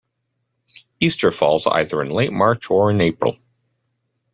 Easter 0.99 1.29
falls 1.31 1.67
either 1.67 2.01
in 2.01 2.09
late 2.09 2.33
March 2.33 2.71
or 2.71 2.89
in 2.89 2.99
April 3.01 3.37